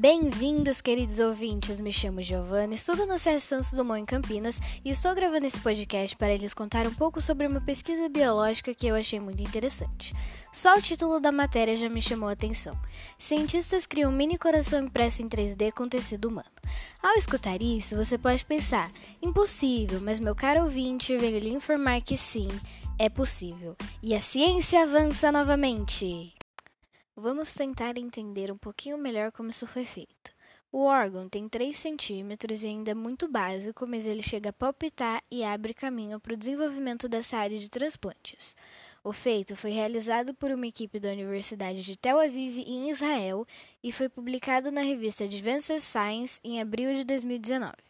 [0.00, 1.78] Bem-vindos, queridos ouvintes.
[1.78, 6.16] Me chamo Giovanna, estudo no César Santos Dumont em Campinas e estou gravando esse podcast
[6.16, 10.14] para lhes contar um pouco sobre uma pesquisa biológica que eu achei muito interessante.
[10.54, 12.72] Só o título da matéria já me chamou a atenção.
[13.18, 16.48] Cientistas criam um mini coração impresso em 3D com tecido humano.
[17.02, 22.16] Ao escutar isso, você pode pensar: impossível, mas meu caro ouvinte, venho lhe informar que
[22.16, 22.48] sim,
[22.98, 23.76] é possível.
[24.02, 26.39] E a ciência avança novamente.
[27.16, 30.32] Vamos tentar entender um pouquinho melhor como isso foi feito.
[30.72, 35.22] O órgão tem 3 centímetros e ainda é muito básico, mas ele chega a palpitar
[35.30, 38.54] e abre caminho para o desenvolvimento dessa área de transplantes.
[39.02, 43.46] O feito foi realizado por uma equipe da Universidade de Tel Aviv, em Israel,
[43.82, 47.89] e foi publicado na revista Advances Science em abril de 2019.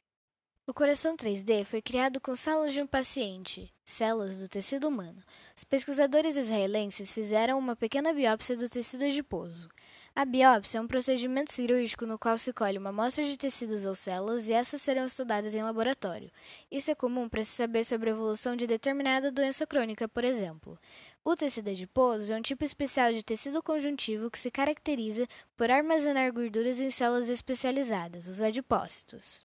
[0.71, 5.21] O coração 3D foi criado com células de um paciente, células do tecido humano.
[5.57, 9.69] Os pesquisadores israelenses fizeram uma pequena biópsia do tecido adiposo.
[10.15, 13.97] A biópsia é um procedimento cirúrgico no qual se colhe uma amostra de tecidos ou
[13.97, 16.31] células e essas serão estudadas em laboratório.
[16.71, 20.79] Isso é comum para se saber sobre a evolução de determinada doença crônica, por exemplo.
[21.25, 25.27] O tecido adiposo é um tipo especial de tecido conjuntivo que se caracteriza
[25.57, 29.50] por armazenar gorduras em células especializadas, os adipócitos.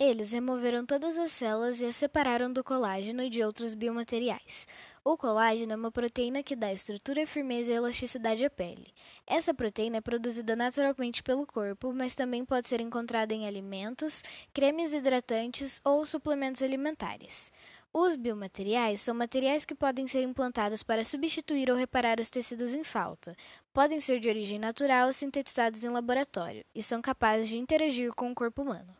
[0.00, 4.68] Eles removeram todas as células e as separaram do colágeno e de outros biomateriais.
[5.04, 8.94] O colágeno é uma proteína que dá estrutura, firmeza e elasticidade à pele.
[9.26, 14.22] Essa proteína é produzida naturalmente pelo corpo, mas também pode ser encontrada em alimentos,
[14.54, 17.50] cremes hidratantes ou suplementos alimentares.
[17.92, 22.84] Os biomateriais são materiais que podem ser implantados para substituir ou reparar os tecidos em
[22.84, 23.34] falta.
[23.72, 28.30] Podem ser de origem natural ou sintetizados em laboratório e são capazes de interagir com
[28.30, 28.94] o corpo humano.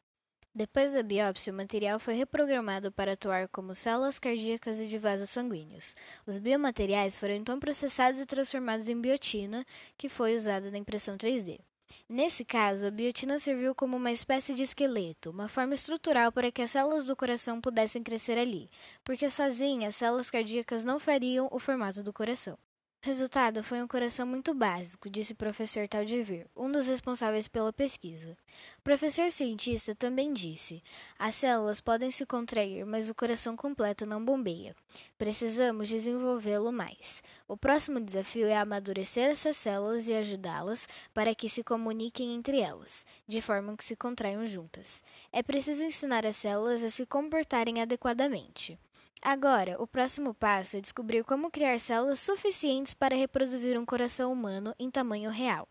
[0.58, 5.30] Depois da biópsia, o material foi reprogramado para atuar como células cardíacas e de vasos
[5.30, 5.94] sanguíneos.
[6.26, 9.64] Os biomateriais foram então processados e transformados em biotina,
[9.96, 11.60] que foi usada na impressão 3D.
[12.08, 16.60] Nesse caso, a biotina serviu como uma espécie de esqueleto, uma forma estrutural para que
[16.60, 18.68] as células do coração pudessem crescer ali,
[19.04, 22.58] porque sozinhas as células cardíacas não fariam o formato do coração.
[23.00, 28.36] Resultado foi um coração muito básico, disse o professor Taldevir, um dos responsáveis pela pesquisa.
[28.76, 30.82] O professor cientista também disse:
[31.16, 34.74] as células podem se contrair, mas o coração completo não bombeia.
[35.16, 37.22] Precisamos desenvolvê-lo mais.
[37.46, 43.06] O próximo desafio é amadurecer essas células e ajudá-las para que se comuniquem entre elas,
[43.28, 45.04] de forma que se contraiam juntas.
[45.32, 48.76] É preciso ensinar as células a se comportarem adequadamente.
[49.20, 54.74] Agora, o próximo passo é descobrir como criar células suficientes para reproduzir um coração humano
[54.78, 55.68] em tamanho real.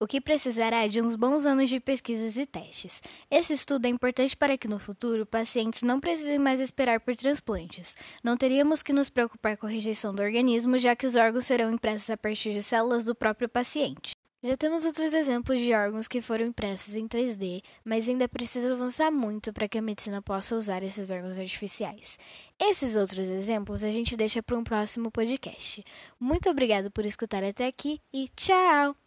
[0.00, 3.00] O que precisará de uns bons anos de pesquisas e testes.
[3.30, 7.96] Esse estudo é importante para que no futuro pacientes não precisem mais esperar por transplantes.
[8.24, 11.72] Não teríamos que nos preocupar com a rejeição do organismo, já que os órgãos serão
[11.72, 14.11] impressos a partir de células do próprio paciente.
[14.44, 19.08] Já temos outros exemplos de órgãos que foram impressos em 3D, mas ainda precisa avançar
[19.08, 22.18] muito para que a medicina possa usar esses órgãos artificiais.
[22.58, 25.84] Esses outros exemplos a gente deixa para um próximo podcast.
[26.18, 28.96] Muito obrigado por escutar até aqui e tchau!